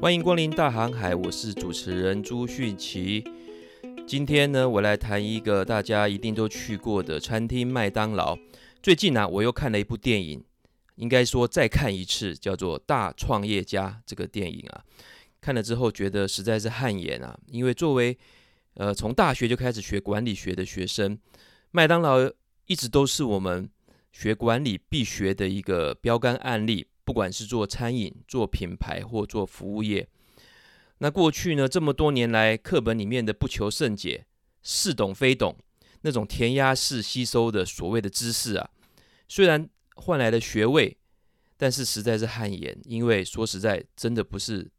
[0.00, 3.22] 欢迎光临大航海，我是主持人朱迅奇。
[4.06, 8.38] 今天呢，我来谈一个大家一定都去过的餐厅——麦当劳。
[8.82, 10.42] 最近呢、我又看了一部电影，
[10.94, 14.82] 应该说再看一次，叫做《大创业家》这个电影啊。
[15.38, 18.16] 看了之后，觉得实在是汗颜啊，因为作为
[18.76, 21.18] 呃从大学就开始学管理学的学生，
[21.72, 22.20] 麦当劳
[22.64, 23.68] 一直都是我们
[24.12, 26.86] 学管理必学的一个标杆案例。
[27.10, 30.08] 不管是做餐饮、做品牌或做服务业，
[30.98, 34.26] 那过去呢，这么多年来，课本里面的不求甚解、
[34.62, 35.56] 似懂非懂，
[36.02, 38.70] 那种填鸭式吸收的所谓的知识啊，
[39.26, 40.96] 虽然换来了学位，
[41.56, 44.70] 但是实在是汗颜，因为说实在，真的不是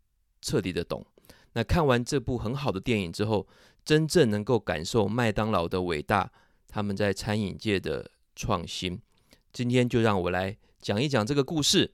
[0.41, 1.05] 彻底的懂。
[1.51, 3.45] 那看完这部很好的电影之后，
[3.83, 6.31] 真正能够感受麦当劳的伟大，
[6.69, 9.01] 他们在餐饮界的创新。
[9.51, 11.91] 今天就让我来讲一讲这个故事。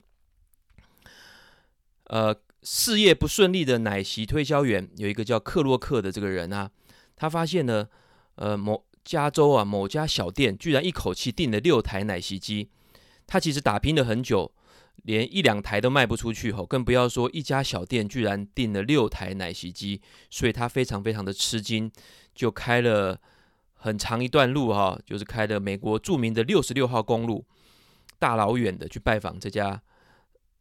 [2.08, 6.70] 呃，事业不顺利的奶昔推销员有一个叫克洛克的这个人啊，
[7.14, 7.86] 他发现呢，
[8.34, 12.68] 呃，某加州啊某家小店居然一口气订了六台奶昔机，
[13.26, 14.52] 他其实打拼了很久，
[15.04, 20.00] 连一两台都卖不出去吼，更不要说一家小店居然订了六台奶昔机，
[20.30, 21.90] 所以他非常非常的吃惊，
[22.34, 23.20] 就开了
[23.74, 27.44] 很长一段路哈，就是开了美国著名的六十六号公路，
[28.18, 29.82] 大老远的去拜访这家。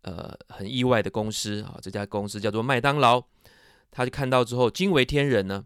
[0.02, 3.24] 呃，很意外的公司啊，这家公司叫做麦当劳。
[3.90, 5.66] 他就看到之后惊为天人呢。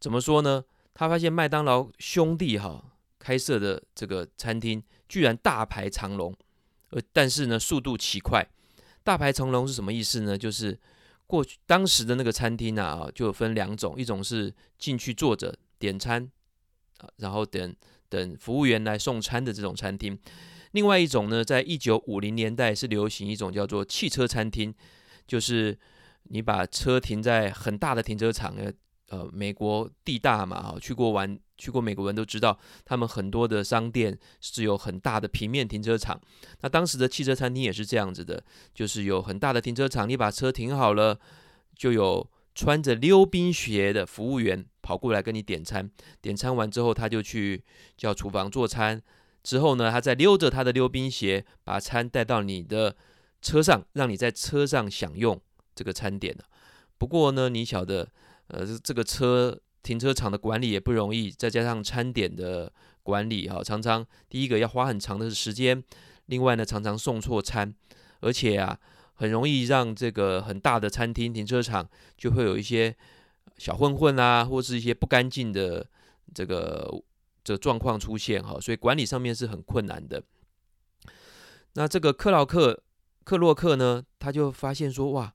[0.00, 0.64] 怎么说呢？
[0.94, 2.84] 他发现麦当劳兄弟哈
[3.18, 6.36] 开设的这个餐厅居然大排长龙，
[6.90, 8.46] 呃，但是呢速度奇快。
[9.04, 10.36] 大排长龙是什么意思呢？
[10.36, 10.78] 就是
[11.26, 16.30] 过去当时的那个餐厅啊，就分两种，一种是进去坐着点餐
[16.98, 17.74] 啊，然后等
[18.08, 20.18] 等服务员来送餐的这种餐厅。
[20.72, 24.74] 另外一种呢，在一九五零年代是流行一种叫做汽车餐厅，
[25.26, 25.78] 就是
[26.24, 28.54] 你把车停在很大的停车场，
[29.08, 36.18] 呃，美国地大嘛，去过玩去过美国人都知道，他们很多的商店是有很大的平面停车场。
[36.62, 38.42] 那当时的汽车餐厅也是这样子的，
[38.74, 41.20] 就是有很大的停车场，你把车停好了，
[41.76, 45.90] 就有穿着溜冰鞋的服务员跑过来跟你点餐，
[46.22, 47.62] 点餐完之后，他就去
[47.98, 49.02] 叫厨房做餐。
[49.42, 52.94] 之后呢，他再溜着他的溜冰鞋，把餐带到你的
[53.40, 55.40] 车上，让你在车上享用
[55.74, 56.36] 这个餐点。
[56.96, 58.08] 不过呢，你晓得，
[58.46, 65.82] 呃，这个车停车场的管理也不容易，再加上餐点的管理，哈，常常第一个要花很长的时间，
[66.26, 67.74] 另外呢，常常送错餐，
[68.20, 68.78] 而且啊，
[69.14, 72.94] 很容易让这个很大的餐厅停车场就会有一些
[73.58, 75.84] 小混混啊，或是一些不干净的
[76.32, 77.02] 这个。
[77.44, 80.22] 这状况出现哈，所以管理上面是很困难的。
[81.74, 82.82] 那这个克劳克
[83.24, 85.32] 克洛克呢，他就发现说，哇，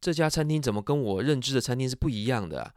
[0.00, 2.74] 这家餐厅怎么跟我认知的餐厅是不一样的？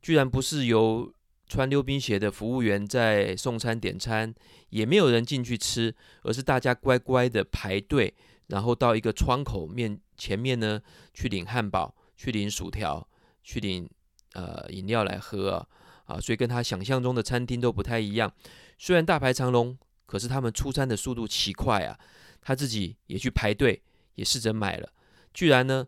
[0.00, 1.12] 居然不是由
[1.46, 4.34] 穿溜冰鞋的服务员在送餐点餐，
[4.70, 8.14] 也没有人进去吃，而是大家乖乖的排队，
[8.48, 10.80] 然后到一个窗口面前面呢，
[11.12, 13.08] 去领汉堡，去领薯条，
[13.42, 13.88] 去领
[14.34, 15.66] 呃饮料来喝啊。
[16.04, 18.32] 啊，所以跟他想象中的餐厅都不太一样。
[18.78, 21.98] 虽然大排长龙，可是他们出餐的速度奇快啊！
[22.42, 23.82] 他自己也去排队，
[24.16, 24.92] 也试着买了，
[25.32, 25.86] 居然呢，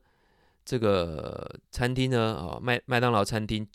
[0.65, 3.69] 这个餐厅呢，啊，麦麦当劳餐厅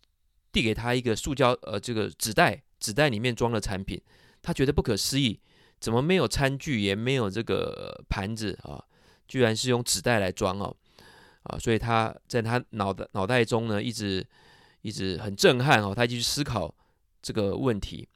[0.52, 4.02] 递给他一个塑胶呃这个纸袋，纸袋里面装了产品，
[4.42, 5.40] 他觉得不可思议，
[5.80, 8.84] 怎么没有餐具，也没有这个盘子啊？
[9.28, 10.76] 居然是用纸袋来装哦，
[11.44, 11.60] 啊！
[11.60, 14.26] 所以他在他脑袋脑袋中呢，一直。
[14.82, 16.74] 一直很震撼哦，他继续思考
[17.22, 18.08] 这个问题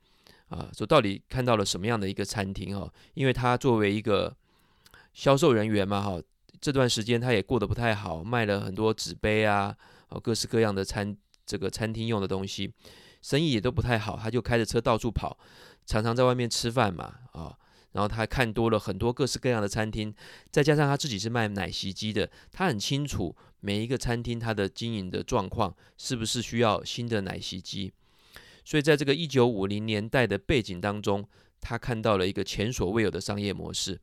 [0.49, 2.91] 啊，说到底看到了什么样的一个餐厅哈？
[3.13, 4.35] 因为他作为一个
[5.13, 6.21] 销售人员嘛哈，
[6.59, 9.75] 这段时间他也过得不太好，卖了很多纸杯啊，
[10.09, 11.15] 哦各式各样的餐
[11.45, 12.73] 这个餐厅用的东西，
[13.21, 15.37] 生意也都不太好，他就开着车到处跑，
[15.85, 17.57] 常常在外面吃饭嘛啊。
[17.91, 20.13] 然后他看多了很多各式各样的餐厅，
[20.51, 23.33] 再加上他自己是卖奶昔机的，他很清楚
[23.65, 27.91] 每一个餐厅它的经营的状况是不是需要新的奶昔机。
[28.63, 31.27] 所以在这个一九五零年代的背景当中，
[31.59, 33.99] 他看到了一个前所未有的商业模式。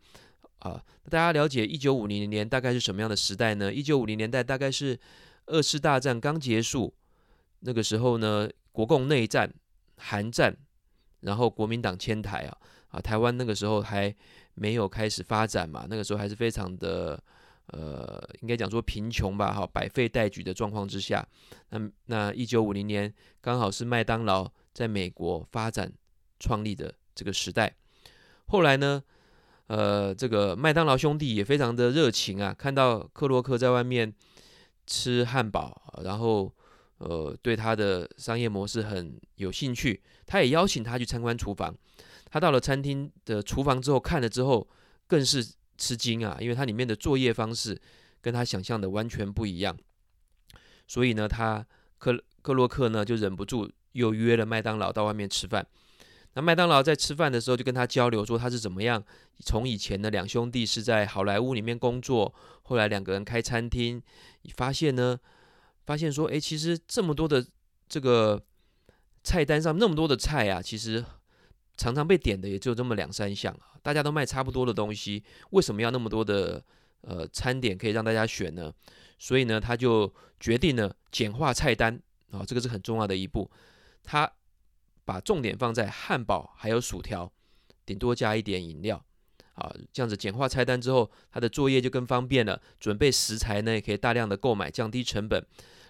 [0.58, 3.72] 啊，大家了解一九五零年大概是什么样的时代呢？
[3.72, 4.98] 一九五零年代大概是
[5.46, 6.92] 二次大战刚结束，
[7.60, 9.52] 那个时候呢，国共内战、
[9.96, 10.56] 韩战，
[11.20, 12.58] 然后国民党迁台啊。
[12.88, 14.14] 啊，台湾那个时候还
[14.54, 17.20] 没有开始发展嘛，那个时候还是非常的，
[17.72, 21.26] 呃，应该讲说贫穷吧，哈，百废待举的状况之下，
[21.70, 25.90] 那那一九五零年刚好是麦当劳在美国发展
[26.38, 27.74] 创立的这个时代。
[28.46, 29.02] 后来呢，
[29.68, 34.12] 呃，这个麦当劳兄弟也非常的热情啊，看到克洛克在外面
[34.86, 36.52] 吃汉堡，然后
[36.98, 41.74] 呃对他的商业模式很有兴趣，他也邀请他去参观厨房。
[42.30, 44.68] 他到了餐厅的厨房之后，看了之后
[45.06, 45.46] 更是
[45.82, 47.76] 吃惊啊，因为它里面的作业方式
[48.20, 49.76] 跟他想象的完全不一样。
[50.86, 51.66] 所以呢，他
[51.98, 55.66] 克克洛克呢就忍不住又约了麦当劳到外面吃饭。
[56.34, 59.02] 那麦当劳在吃饭的时候就跟他交流说他是怎么样
[59.40, 62.32] 从以前的两兄弟是在好莱坞里面工作，
[62.62, 64.00] 后来两个人开餐厅，
[64.54, 65.18] 发现呢，
[65.84, 67.44] 发现说，诶，其实这么多的
[67.88, 68.40] 这个
[69.24, 71.04] 菜单上那么多的菜啊，其实
[71.76, 76.62] 常常被点的也就这么两三项啊，大家都卖差不多的东西，为什么要那么多的
[77.02, 78.72] 呃餐点可以让大家选呢？
[79.18, 83.50] 所以呢，他就决定呢简化菜单啊，这个是很重要的一步，
[84.02, 84.30] 他。
[85.04, 87.30] 把重点放在汉堡还有薯条，
[87.84, 89.04] 顶多加一点饮料，
[89.54, 92.62] 啊，这样子简化菜单之后，他的作业就更方便了。
[92.78, 95.44] 准备食材呢，也可以大量的购买，降低成本。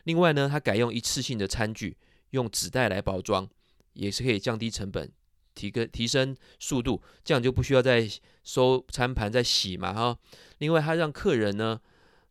[0.04, 1.98] 另外呢，他改用一次性的餐具，
[2.30, 3.46] 用纸袋来包装，
[3.92, 5.12] 也是可以降低成本，
[5.54, 8.08] 提个提升速度，这样就不需要再
[8.44, 10.18] 收餐盘再洗嘛哈。
[10.58, 11.80] 另外，他让客人呢，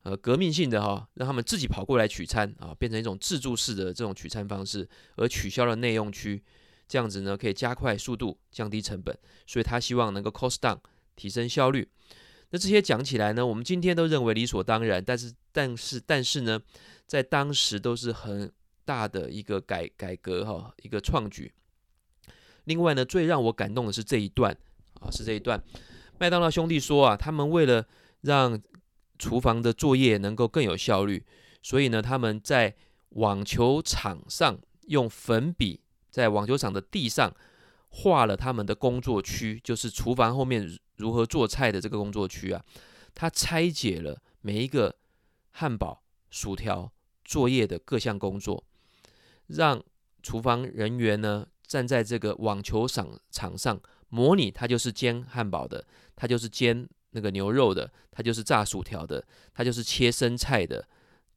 [0.04, 6.44] 呃，革命性的哈，让他们自己跑过来取餐啊，变成一种自助式的这种取餐方式，而取消了内用区。
[6.88, 10.78] 这样子呢，可以加快速度，降低成本，所以他希望能够 cost down，
[11.16, 11.88] 提升效率。
[12.50, 16.60] 那这些讲起来呢，我们今天都认为理所当然，但是，但是，但是呢，
[17.08, 18.52] 在当时都是很
[18.84, 21.54] 大的一个改改革哈，一个创举。
[22.66, 24.56] 另外呢，最让我感动的是这一段
[25.00, 25.62] 啊，是这一段，
[26.19, 27.86] 麦当劳兄弟说啊，他们为了
[28.22, 28.62] 让
[29.18, 31.25] 厨房的作业能够更有效率，
[31.62, 32.75] 所以呢，他们在
[33.10, 35.81] 网球场上用粉笔。
[36.12, 37.34] 在网球场的地上
[37.88, 42.62] 画了他们的工作区，就是厨房后面如何做菜的这个工作区啊。
[43.16, 44.94] 他拆解了每一个
[45.52, 46.92] 汉堡、薯条
[47.24, 48.62] 作业的各项工作，
[49.48, 49.81] 让
[50.22, 53.80] 厨房人员呢站在这个网球场场上
[54.10, 55.86] 模拟，他就是煎汉堡的，
[56.16, 59.24] 他就是煎那个牛肉的，他就是炸薯条的，
[59.54, 60.86] 他就是切生菜的。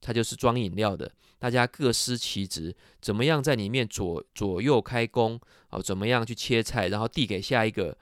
[0.07, 5.41] 它就是装饮料的，大家各司其职，怎么样在里面左左右开工
[5.71, 5.81] 啊？
[5.81, 7.97] 怎么样去切菜，然后递给下一个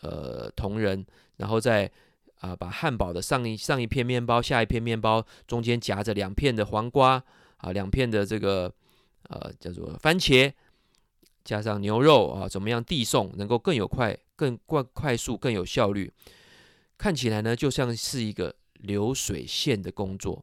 [0.00, 1.04] 呃同仁，
[1.36, 1.90] 然后再
[2.40, 7.22] 啊、把汉堡的上一上一片面包，下一片面包中间夹着两片的黄瓜
[7.58, 8.72] 啊，两片的这个
[9.28, 10.50] 呃叫做番茄，
[11.44, 16.10] 加上牛肉啊，怎么样递送能够更有快、更快、快速、更有效率？
[16.96, 20.42] 看起来呢，就像是一个流水线的工作。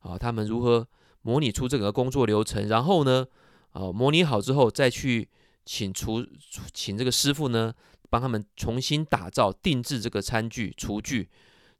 [0.00, 0.86] 啊，他们如何
[1.22, 2.66] 模拟出这个工作流程？
[2.66, 3.26] 然后呢，
[3.72, 5.28] 啊，模拟好之后再去
[5.66, 6.26] 请厨
[6.72, 7.74] 请这个师傅呢，
[8.08, 11.28] 帮他们重新打造、定制这个餐具、厨具，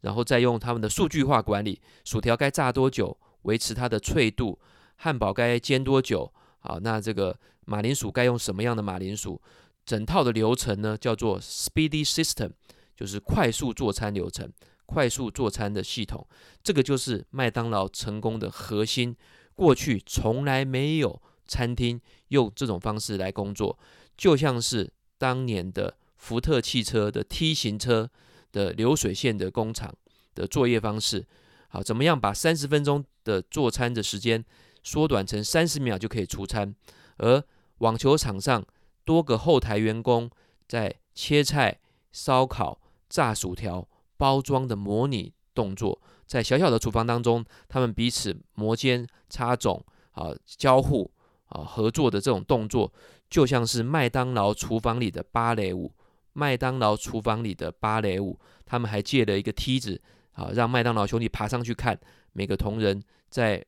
[0.03, 4.59] 然后再用他们的数据化管理，薯条该炸多久，维持它的脆度；
[4.97, 6.31] 汉堡该煎多久？
[6.69, 7.35] 好，那这个
[7.65, 9.41] 马铃薯该用什么样的马铃薯？
[9.87, 12.51] 整套的流程呢，叫做 Speedy System，
[12.95, 14.53] 就是快速做餐流程。
[14.85, 16.27] 快速做餐的系统，
[16.63, 19.17] 这个就是麦当劳成功的核心。
[19.55, 21.99] 过去从来没有餐厅
[22.29, 23.79] 用这种方式来工作，
[24.19, 28.11] 就像是当年的福特汽车的 T 型车
[28.53, 29.95] 的流水线的工厂
[30.35, 31.27] 的作业方式。
[31.69, 34.45] 好，怎么样把三十分钟的做餐的时间
[34.89, 36.75] 缩短成三十秒就可以出餐？
[37.19, 37.45] 而
[37.79, 38.65] 网球场上
[39.05, 40.31] 多个后台员工
[40.67, 41.79] 在切菜、
[42.11, 43.87] 烧烤、炸薯条。
[44.17, 49.81] 包装的模拟动作，在小小的厨房当中，他们彼此摩肩擦踵
[50.11, 51.09] 啊，交互
[51.51, 52.93] 啊，合作的这种动作，
[53.31, 55.93] 就像是麦当劳厨房里的芭蕾舞。
[56.33, 60.03] 麦当劳厨房里的芭蕾舞，他们还借了一个梯子
[60.33, 61.97] 啊，让麦当劳兄弟爬上去看
[62.33, 63.65] 每个同仁在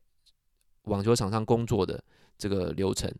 [0.85, 2.03] 网球场上工作的
[2.39, 3.13] 这个流程。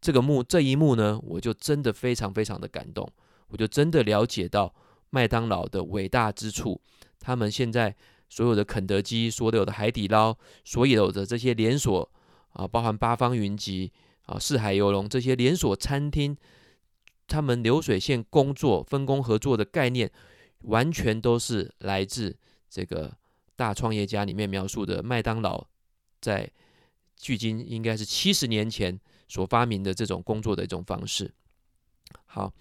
[0.00, 3.10] 这个幕这一幕呢，我就真的非常非常的感动，
[3.48, 4.74] 我就真的了解到。
[5.10, 6.78] 麦当劳的伟大之处，
[7.18, 7.96] 他们现在
[8.28, 12.06] 所有的肯德基、所有的海底捞、所有的这些连锁
[12.50, 13.90] 啊，包含八方云集
[14.26, 16.36] 啊、四海游龙这些连锁餐厅，
[17.26, 20.10] 他们流水线工作、分工合作的概念，
[20.64, 22.36] 完全都是来自
[22.68, 23.10] 这个
[23.56, 25.64] 大创业家里面描述的麦当劳
[26.20, 26.52] 在
[27.18, 31.34] 距今应该是七十年前所发明的这种工作的一种方式。
[32.26, 32.52] 好。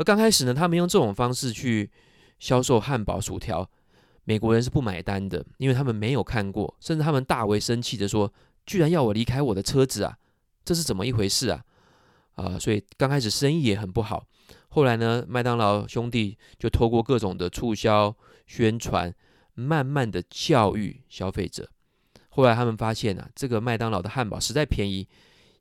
[0.00, 1.90] 而刚开始呢，他们用这种方式去
[2.38, 3.68] 销售汉堡、薯条，
[4.22, 8.32] 美国人是不买单的，因为他们没有看过，甚至他们大为生气的说
[8.64, 10.16] ：“居然要我离开我的车子啊，
[10.64, 11.64] 这是怎么一回事啊？”
[12.38, 14.24] 啊，所以刚开始生意也很不好。
[14.68, 19.12] 后来呢，麦当劳兄弟就透过各种的促销宣传，
[19.54, 21.68] 慢慢的教育消费者。
[22.38, 25.04] 后来他们发现啊，这个麦当劳的汉堡实在便宜，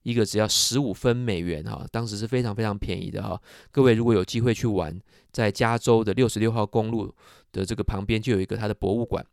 [0.03, 3.41] 一个只要十五分美元哈，当时是非常非常便宜的哈。
[3.72, 4.96] 各位如果有机会去玩，
[5.31, 7.12] 在加州的六十六号公路
[7.51, 9.25] 的这个旁边就有一个它的博物馆，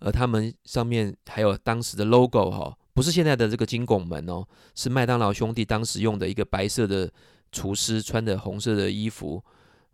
[0.00, 7.10] 而他们上面还有当时的 logo 哈，不是现在的这个金拱门哦，是麦当劳兄弟当时用的一个白色的
[7.50, 9.42] 厨师穿的红色的衣服。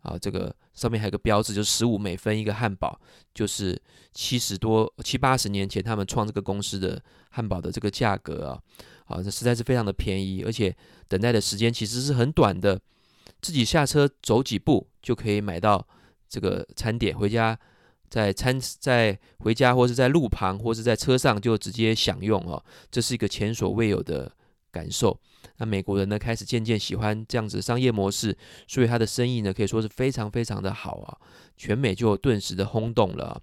[0.03, 2.99] 啊，这个上面还有个标志，就是十五美分一个汉堡，
[3.33, 3.81] 就是
[4.13, 8.59] 七十多七八十年前他们创这个公司的汉堡的这个价格啊，
[9.05, 10.75] 啊，这实在是非常的便宜，而且
[11.07, 12.79] 等待的时间其实是很短的，
[13.41, 15.85] 自己下车走几步就可以买到
[16.27, 17.57] 这个餐点，回家
[18.09, 24.29] 在餐在回家或是在路旁或是在车上就直接享用哦，这是一个前所未有的
[24.73, 25.17] 感受。
[25.57, 28.35] 那美国人呢，开始渐渐喜欢这样子商业模式，
[28.67, 31.17] 所以他的生意呢可以说是非常非常的好啊，
[31.55, 33.39] 全美就顿时的轰动了。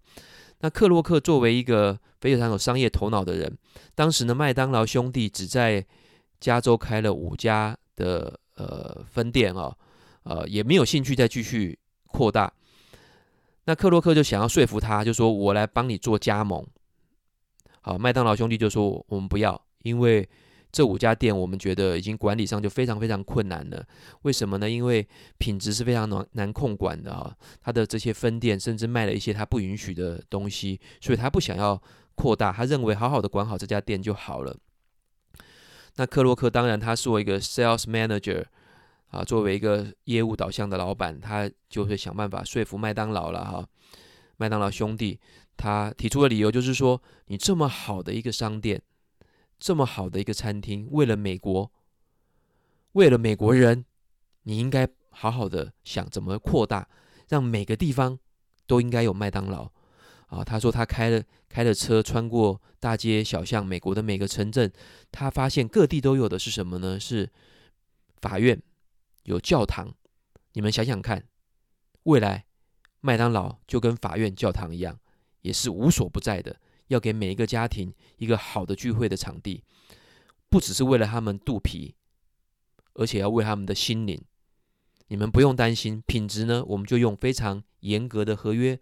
[0.59, 3.57] 那克洛克作为一个非常有商业头脑的人，
[3.95, 5.87] 当时呢麦当劳兄弟只在
[6.41, 9.75] 加州开了五家的呃分店啊，
[10.25, 12.53] 呃也没有兴趣再继续扩大。
[13.67, 16.67] 那克洛克就想要说服他，就说我来帮你做加盟。
[17.83, 20.29] 好，麦当劳兄弟就说我们不要，因为。
[20.73, 23.85] 这五家店，我们觉得已经管理上就非常非常困难了。
[24.23, 24.71] 为什么呢？
[24.71, 25.07] 因为
[25.39, 27.37] 品质是非常难难控管的啊。
[27.61, 31.81] 他的这些分店甚至卖了一些他不允许的东西，所以他不想要
[32.15, 32.53] 扩大。
[32.53, 34.57] 他认为好好的管好这家店就好了。
[35.97, 38.45] 那克洛克当然他是我一个 sales manager
[39.09, 43.67] 啊，作为一个业务导向的老板，他就会想办法说服麦当劳了哈。
[44.37, 45.19] 麦当劳兄弟
[45.57, 48.81] 他提出的理由就是说，你这么好的一个商店。
[49.61, 51.71] 这么好的一个餐厅，为了美国，
[52.93, 53.85] 为了美国人，
[54.45, 56.89] 你应该好好的想怎么扩大，
[57.29, 58.19] 让每个地方
[58.67, 59.71] 都应该有麦当劳
[60.29, 60.43] 啊！
[60.43, 64.73] 他说他开了开了车，穿过大街小巷，美国的每个城镇，
[65.13, 66.99] 他发现各地都有的是什么呢？
[66.99, 67.31] 是
[68.23, 68.61] 法院，
[69.25, 69.95] 有教堂。
[70.55, 71.29] 你们想想看，
[72.05, 72.47] 未来
[73.01, 74.99] 麦当劳就跟法院、教堂一样，
[75.43, 76.57] 也是无所不在的。
[76.91, 79.63] 要给每一个家庭一个好的聚会的场地，
[80.49, 81.95] 不只是为了他们肚皮，
[82.95, 84.21] 而且要为他们的心灵。
[85.07, 88.77] 你们不用担心品质呢，我们就用非常严格的合约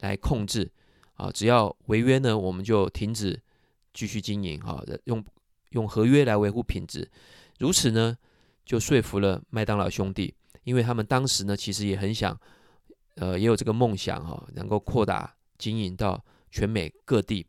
[0.00, 0.72] 来控制
[1.14, 1.30] 啊。
[1.30, 3.38] 只要违约呢，我们就停止
[3.92, 4.82] 继续经营哈。
[5.04, 5.22] 用
[5.70, 7.10] 用合约来维护品质，
[7.58, 8.16] 如此呢，
[8.64, 12.40] 就说服了麦当劳兄弟，因为他们当时呢，其实也很想，
[13.16, 16.24] 呃，也有这个梦想哈，能够扩大经营到。
[16.52, 17.46] 全美各地，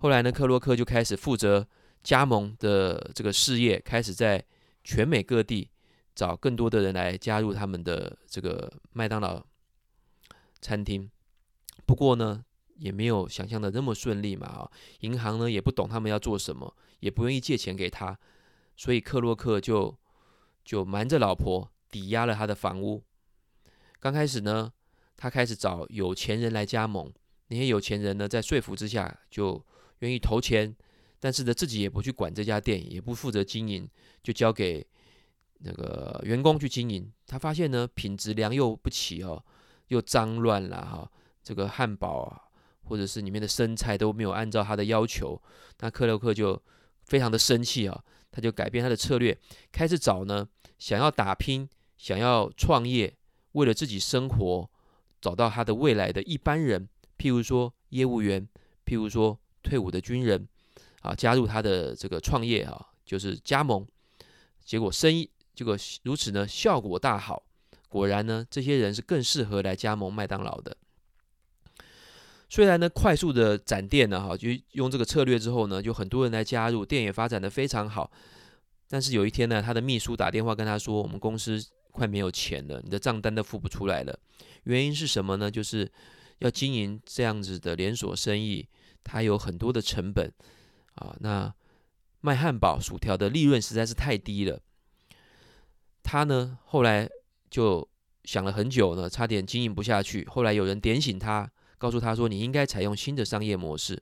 [0.00, 1.66] 后来呢，克洛克就开始负责
[2.02, 4.44] 加盟的这个事业，开始在
[4.82, 5.70] 全美各地
[6.16, 9.46] 找更多的人来加入他们的这个麦当劳
[10.60, 11.08] 餐厅。
[11.86, 12.44] 不过呢，
[12.74, 14.70] 也没有想象的那么顺利嘛，啊，
[15.00, 18.18] 银行呢也不懂他们要做什么，也不愿意借钱给他，
[18.76, 19.96] 所以克洛克就
[20.64, 23.04] 就瞒着老婆抵押了他的房屋。
[24.00, 24.72] 刚开始呢，
[25.16, 27.12] 他开始找有钱人来加盟。
[27.48, 29.62] 那些有钱人呢，在说服之下就
[30.00, 30.74] 愿意投钱，
[31.18, 33.88] 但是呢，自己也不去管这家店，也不负责经营，
[34.22, 34.86] 就交给
[35.60, 37.10] 那个员工去经营。
[37.26, 39.42] 他发现呢，品质良莠不齐哦，
[39.88, 41.10] 又脏乱了哈，
[41.42, 42.42] 这个汉堡啊，
[42.84, 45.40] 或者是里面的生菜都没有按照他的要求，
[45.80, 46.62] 那克洛克就
[47.04, 49.36] 非常的生气啊，他就改变他的策略，
[49.72, 50.46] 开始找呢，
[50.78, 53.16] 想要打拼、想要创业，
[53.52, 54.70] 为了自己生活，
[55.20, 56.86] 找到他的未来的一般人。
[57.18, 58.48] 譬如说业务员，
[58.86, 60.48] 譬如说退伍的军人，
[61.02, 63.86] 啊，加入他的这个创业啊，就是加盟，
[64.64, 67.42] 结果生意结果如此呢，效果大好。
[67.88, 70.76] 果然呢，这些人是更适合来加盟麦当劳的。
[72.48, 78.10] 虽然呢，快速的展店呢，哈，就用这个策略之后呢，就很多人来加入，店也发展得非常好。
[78.88, 84.18] 但是有一天呢，他的秘书打电话跟他说：“我们公司快没有钱了，你的账单都付不出来了。”
[84.64, 85.50] 原因是什么呢？
[85.50, 85.90] 就是。
[86.38, 88.68] 要经营这样子的连锁生意，
[89.02, 90.32] 它有很多的成本
[90.94, 91.16] 啊。
[91.20, 91.52] 那
[92.20, 94.60] 卖汉堡、薯条的利润实在是太低了。
[96.02, 97.08] 他呢，后来
[97.50, 97.88] 就
[98.24, 100.26] 想了很久呢，差点经营不下去。
[100.26, 104.00] 后来有人点醒他，告诉他说：“你应该采用新的商业模式。”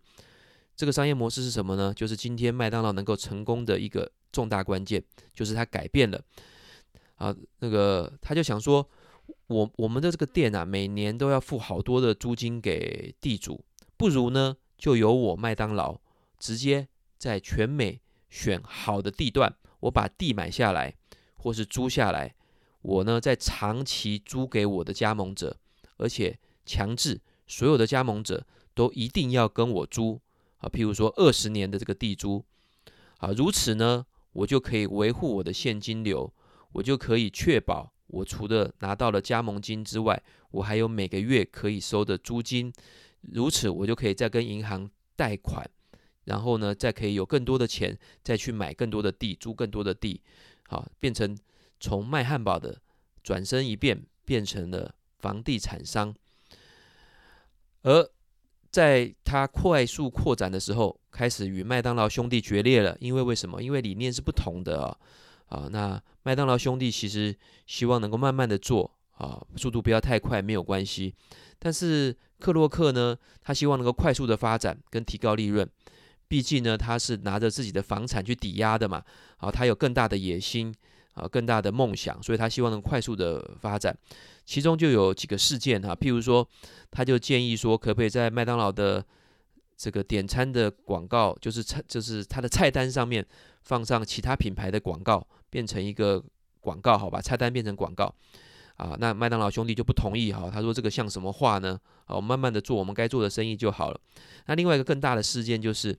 [0.76, 1.92] 这个商业模式是什么呢？
[1.94, 5.02] 就是今天麦当劳能够成功的一个重大关键，
[5.32, 6.22] 就是他改变了
[7.14, 7.34] 啊。
[7.60, 8.86] 那个他就想说。
[9.48, 13.64] 我我们的这个店啊，每年都要付好多的租金给地主，
[13.96, 16.00] 不如呢，就由我麦当劳
[16.38, 20.94] 直接在全美选好的地段，我把地买下来，
[21.36, 22.34] 或是租下来，
[22.82, 25.56] 我呢再长期租给我的加盟者，
[25.98, 30.20] 而且强制所有的加盟者都一定要跟我租
[30.58, 32.44] 啊，譬如说二十年的这个地租。
[33.18, 36.34] 啊，如此呢，我就可以维护我的现金流，
[36.72, 42.72] 我就可以确保我除了拿到了加盟金之外，我还有每个月可以收的租金，
[43.20, 45.68] 如此我就可以再跟银行贷款，
[46.24, 50.20] 然后呢，再可以有更多的钱再去买更多的地，租更多的地，
[50.68, 51.36] 好，变成
[51.80, 52.80] 从卖汉堡的
[53.22, 56.14] 转身一变，变成了房地产商，
[57.82, 58.10] 而。
[58.68, 62.94] 在他快速扩展的时候，开始与麦当劳兄弟决裂了。
[63.00, 63.62] 因为为什么？
[63.62, 64.98] 因为理念是不同的啊。
[65.46, 67.34] 啊，那麦当劳兄弟其实
[67.66, 71.14] 希望能够慢慢的做啊，速度不要太快，没有关系。
[71.58, 75.68] 但是克洛克呢，他希望能够快速的发展跟提高利润。
[76.28, 79.02] 毕竟呢，他是拿着自己的房产去抵押的嘛。
[79.38, 80.74] 啊，他有更大的野心
[81.14, 83.96] 啊，更大的梦想，所以他希望能快速的发展。
[84.44, 86.46] 其中就有几个事件哈，譬如说，
[86.90, 89.04] 他就建议说，可不可以在麦当劳的
[89.76, 93.24] 这个点餐的广告，就是菜，就是他的菜单上面
[93.66, 96.22] 放上其他品牌的广告，变成一个
[96.60, 97.20] 广告，好吧？
[97.20, 98.14] 菜单变成广告
[98.76, 101.76] 啊，那麦当劳兄弟就不同意哈，他说这个像什么话呢？
[102.04, 104.00] 啊，我们慢慢的做我们该做的生意就好了。
[104.46, 105.98] 那另外一个更大的事件就是，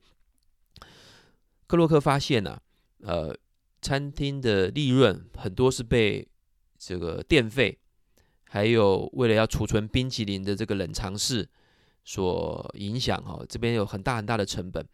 [1.68, 2.58] 克洛克发现呢，
[3.02, 3.36] 呃，
[3.82, 6.26] 餐厅的利润很多是被
[6.80, 7.78] 这个电费。
[8.50, 11.46] 还有，为了要储存冰淇淋的这个冷藏室
[12.06, 14.88] 所影响哈，这边有很大很大的成本。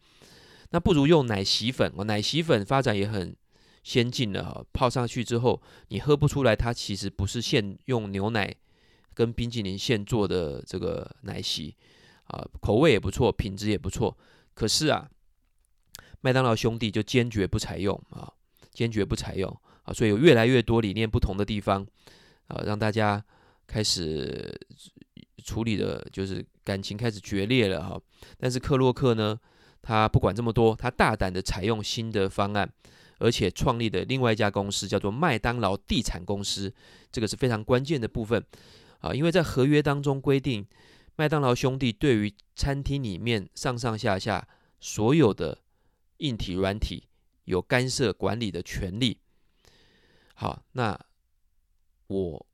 [0.74, 3.32] 那不如用奶昔粉哦，奶昔粉发展也很
[3.84, 8.52] 先进了哈，泡上去之后你喝不出来，它其实不是现用牛奶
[9.14, 11.76] 跟冰淇淋现做的这个奶昔
[12.24, 14.18] 啊，口味也不错，品质也不错。
[14.52, 15.08] 可是啊，
[16.22, 18.32] 麦当劳兄弟就坚决不采用啊，
[18.72, 19.48] 坚决不采用
[19.84, 21.86] 啊，所以有越来越多理念不同的地方
[22.48, 23.24] 啊，让大家。
[23.66, 24.54] 开始
[25.42, 27.98] 处理的，就是感情开始决裂了哈。
[28.36, 29.40] 但是克洛克呢，
[29.84, 32.66] 他不管这么多，他大胆的采用新的方案，
[33.18, 36.72] 而且创立的另外一家公司叫做麦当劳地产公司，
[37.12, 38.42] 这个是非常关键的部分
[39.00, 39.12] 啊。
[39.12, 40.66] 因为在合约当中规定，
[41.16, 44.48] 麦当劳兄弟对于餐厅里面上上下下
[44.80, 45.58] 所有的
[46.16, 47.04] 硬体软体
[47.44, 49.18] 有干涉管理的权利。
[50.34, 50.98] 好，那
[52.06, 52.46] 我。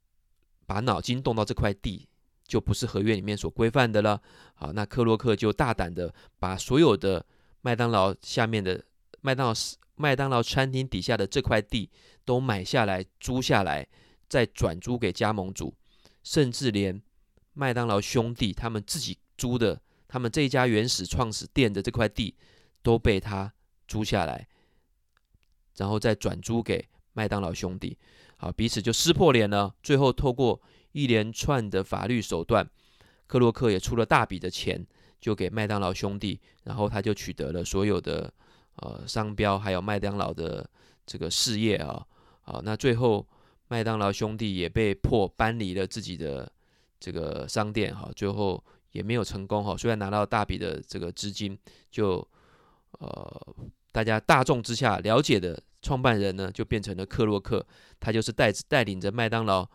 [0.70, 2.06] 把脑筋动到这块地，
[2.50, 4.20] 就不是合约里面所规范的了。
[4.54, 7.24] 好，那克洛克就大胆的把所有的
[7.60, 8.84] 麦当劳下面的
[9.20, 9.54] 麦当劳
[9.94, 11.88] 麦当劳餐厅底下的这块地
[12.24, 13.86] 都买下来租下来，
[14.28, 15.72] 再转租给加盟主，
[16.24, 17.00] 甚至连
[17.52, 22.34] 麦当劳兄弟他们自己租的他们这家原始创始店的这块地
[22.82, 23.52] 都被他
[23.86, 24.48] 租下来，
[25.76, 27.96] 然后再转租给麦当劳兄弟。
[28.36, 29.74] 好，彼此就撕破脸了。
[29.82, 30.60] 最后，透过
[30.92, 32.68] 一连串的法律手段，
[33.26, 34.84] 克洛克也出了大笔的钱，
[35.20, 38.32] 就给麦当劳兄弟，然后他就取得了所有的
[38.76, 40.68] 呃商标，还有麦当劳的
[41.06, 42.06] 这个事业啊。
[42.42, 43.26] 好，那最后
[43.68, 46.50] 麦当劳兄弟也被迫搬离了自己的
[46.98, 49.76] 这个商店，哈，最后也没有成功，哈。
[49.76, 51.58] 虽然拿到大笔的这个资金，
[51.90, 52.26] 就
[52.98, 53.46] 呃
[53.92, 55.62] 大家大众之下了解的。
[55.82, 57.66] 创办人呢，就变成了克洛克，
[57.98, 59.66] 他就是带带领着麦当劳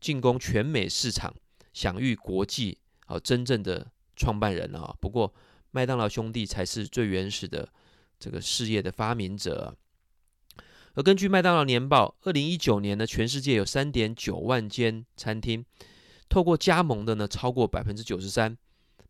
[0.00, 1.34] 进攻全美市场，
[1.72, 4.94] 享誉国际，啊，真正的创办人啊。
[5.00, 5.34] 不过，
[5.70, 7.68] 麦当劳兄弟才是最原始的
[8.18, 9.76] 这个事业的发明者。
[10.94, 15.64] 而根据麦当劳年报，二零一九年呢，全世界有三点九万间餐厅，
[16.28, 18.56] 透过加盟的呢，超过百分之九十三。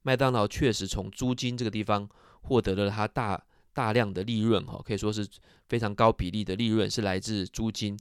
[0.03, 2.09] 麦当劳确实从租金这个地方
[2.43, 3.45] 获得了他大。
[3.77, 5.29] 大量的利润哈，可以说是
[5.69, 7.95] 非常高比例的利润是来自租金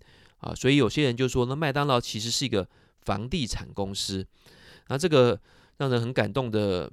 [0.45, 2.67] 啊，所以有些人就说呢，麦当劳其实是一个
[3.01, 4.25] 房地产公司。
[4.89, 5.39] 那这个
[5.77, 6.91] 让人很感动的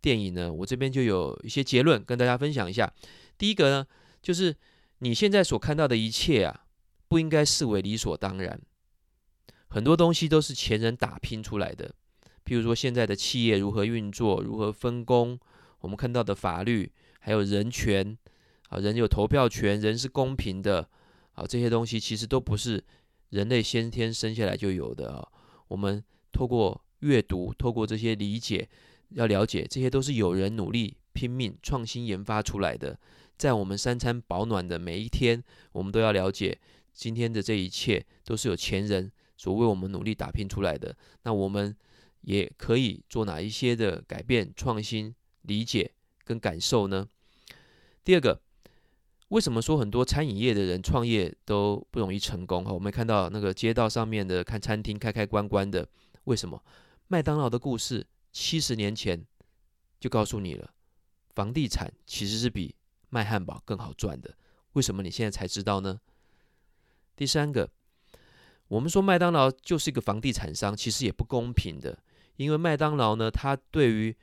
[0.00, 2.90] 电影呢，我这边就有一些结论跟大家分享一下。
[3.36, 3.86] 第一个呢，
[4.22, 4.56] 就是
[5.00, 6.64] 你现在所看到的一切啊，
[7.08, 8.58] 不应该视为理所当然。
[9.68, 11.94] 很多东西都是前人打拼出来的，
[12.46, 15.38] 譬如说现在的企业如何运作、如何分工，
[15.80, 16.90] 我们看到的法律。
[17.20, 18.16] 还有人权
[18.70, 20.88] 啊，人有投票权，人是公平的
[21.38, 22.82] 啊，这些东西其实都不是
[23.30, 25.28] 人类先天生下来就有的啊。
[25.68, 28.68] 我们透过阅读，透过这些理解，
[29.10, 32.98] 要了解这些都是有人努力拼命创新研发出来的。
[33.36, 36.58] 在我们三餐饱暖的每一天，我们都要了解
[36.92, 40.96] 今天的这一切都是有前人所为我们努力打拼出来的。
[41.22, 41.76] 那我们
[42.22, 45.92] 也可以做哪一些的改变、创新、理解？
[46.24, 47.08] 跟感受呢？
[48.04, 48.40] 第二个，
[49.28, 52.64] 为什么说很多餐饮业的人创业都不容易成功？
[52.64, 55.86] 哈，我们看到那个街道上面的看餐厅开开关关的，
[56.24, 56.62] 为什么？
[57.08, 59.26] 麦当劳的故事七十年前
[60.00, 60.70] 就告诉你了，
[61.34, 62.74] 房地产其实是比
[63.10, 64.34] 卖汉堡更好赚的。
[64.72, 66.00] 为什么你现在才知道呢？
[67.14, 67.68] 第三个，
[68.68, 71.98] 我们说麦当劳就是一个房地产商，其实也不公平的，
[72.36, 74.16] 因为麦当劳呢，它对于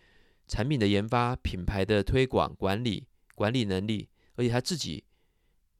[0.48, 5.04] 产品的研发、品牌的推广、管理、管理能力，而且他自己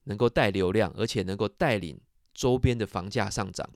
[0.06, 2.00] 能够带流量，而且能够带领
[2.34, 3.70] 周边的房价上涨。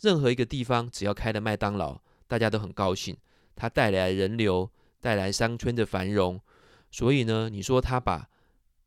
[0.00, 3.16] 任何一个地方只要开了麦当劳，大家都很高兴，
[3.54, 6.40] 它带来人流，带来商圈的繁荣。
[6.90, 8.28] 所以呢，你说他把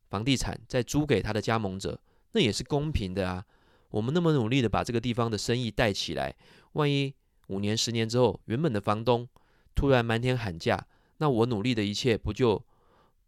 [0.10, 2.00] 房地产再租给他的加盟者，
[2.32, 3.45] 那也是公平的啊。
[3.89, 6.36] 我们那么努力的把这个地方的生意带起来，
[6.73, 7.13] 万一
[7.47, 9.28] 五年、十年之后，原本的房东
[9.76, 12.63] 突然瞒天喊价，那我努力的一切不就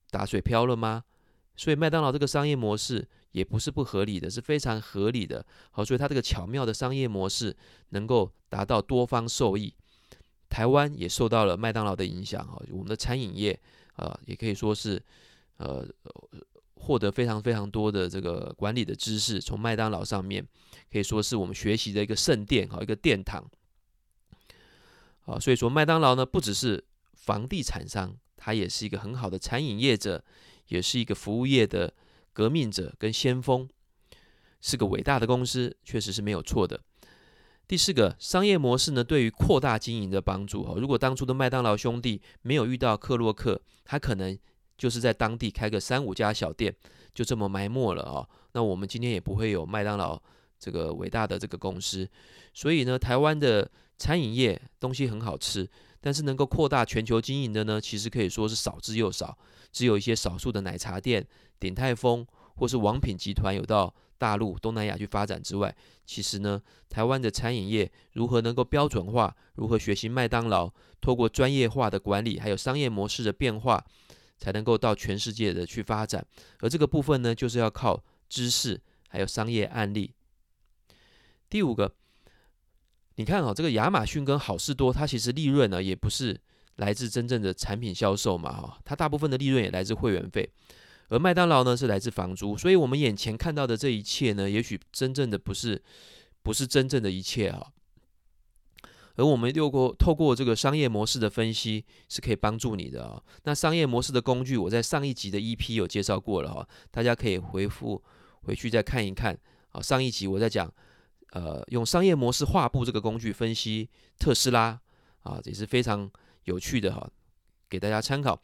[0.09, 1.03] 打水漂了吗？
[1.59, 5.45] 所以麦当劳这个商业模式也不是不合理的，是非常合理的。
[5.71, 7.55] 好，所以它这个巧妙的商业模式
[7.89, 9.73] 能够达到多方受益。
[10.49, 13.59] 台湾也受到了麦当劳的影响，哈，我们的餐饮业
[13.97, 15.01] 啊，也可以说是
[15.57, 15.85] 呃。
[16.81, 20.47] 获得非常非常多的这个管理的知识，从麦当劳上面
[20.89, 23.43] 可以说是我们学习的一个圣殿，哈，一个殿堂。
[25.25, 26.81] 啊，所以说麦当劳呢，不只是
[27.15, 30.23] 房地产商，它也是一个很好的餐饮业者，
[30.69, 31.93] 也是一个服务业的
[32.33, 33.69] 革命者跟先锋，
[34.61, 36.79] 是个伟大的公司，确实是没有错的。
[37.67, 44.39] 第四个商业模式呢，对于扩大经营的帮助，哈，如果当初的麦当劳兄弟没有遇到克洛克，他可能。
[44.79, 46.73] 就是在当地开个三五家小店，
[47.13, 48.25] 就这么埋没了啊！
[48.53, 50.17] 那我们今天也不会有麦当劳
[50.57, 52.09] 这个伟大的这个公司。
[52.53, 55.69] 所以呢，台湾的餐饮业东西很好吃，
[56.01, 59.37] 但是能够扩大全球经营的呢，其实可以说是少之又少。
[59.71, 61.25] 只有一些少数的奶茶店、
[61.59, 73.85] 鼎泰丰或是王品集团有到大陆、东南亚去发展之外，其实呢，台湾的餐饮业如何能够标准化，如何学习麦当劳，透过专业化的管理，还有商业模式的变化。
[74.41, 76.25] 才能够到全世界的去发展，
[76.59, 80.13] 而这个部分呢，就是要靠知识还有商业案例。
[81.49, 81.93] 第五个，
[83.19, 86.39] 你看哦，这个亚马逊跟好事多，它其实利润呢也不是
[86.77, 90.49] 来自真正的产品销售嘛，哈，它大部分的利润也来自会员费，
[91.09, 95.83] 而麦当劳呢是来自房租，所以我们眼前看到的这一切呢，也许真正的不是
[96.41, 97.73] 不是真正的一切哈。
[99.15, 103.21] 而我们又过透过这个商业模式的分析，是可以帮助你的啊。
[103.43, 108.01] 那商业模式的工具，我在上一集的 EP 有介绍过了哈，大家可以回复
[108.43, 109.37] 回去再看一看
[109.71, 109.81] 啊。
[109.81, 110.73] 上一集我在讲，
[111.31, 114.79] 呃，用商业模式画布这个工具分析特斯拉
[115.21, 116.09] 啊，也是非常
[116.45, 117.09] 有趣的哈，
[117.69, 118.41] 给大家参考。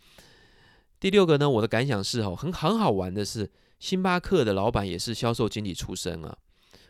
[1.00, 6.38] 第六个呢，我的感想是哈，很很好玩的是，星巴克的老板也是销售经理出身啊，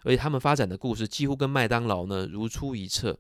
[0.04, 3.18] 而且他们发展的故事几乎跟麦当劳呢如出一辙。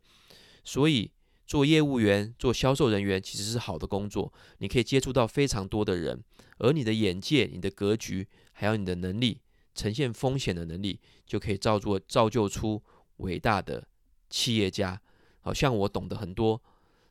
[0.63, 1.11] 所以
[1.45, 6.23] 做业务员、做销售人员其实是好的工作，你可以接触到非常多的人，
[6.57, 9.39] 而你的眼界、你的格局，还有你的能力，
[9.75, 12.81] 呈现风险的能力，就可以造作造就出
[13.17, 13.85] 伟大的
[14.29, 14.99] 企业家。
[15.41, 16.59] 好像我懂得很多，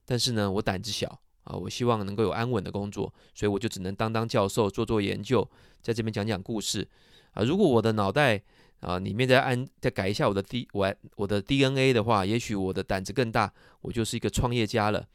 [0.05, 5.49] 但是呢，我胆子小啊，我希望能够有安稳的工作，所以我就只能当当教授，做做研究，
[5.81, 6.89] 在这边讲讲故事
[7.35, 7.45] 啊。
[7.45, 8.43] 如果我的脑袋，
[8.81, 15.07] 啊，里面再按再改一下我的 D 我我的 DNA 的话，也许我的胆子更大，我就是一个创业家了。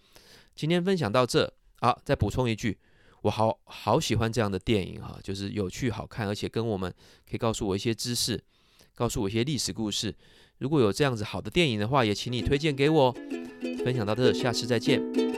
[0.56, 2.78] 今天分享到这，好，再补充一句，
[3.21, 6.93] 我好好喜欢这样的电影哈，就是有趣好看，而且跟我们
[7.29, 8.41] 可以告诉我一些知识，
[8.95, 10.15] 告诉我一些历史故事。
[10.60, 13.15] 如果有这样子好的电影的话，也请你推荐给我。
[13.84, 15.29] 分享到这，下次再见。